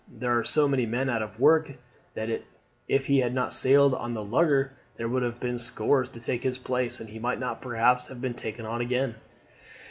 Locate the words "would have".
5.07-5.39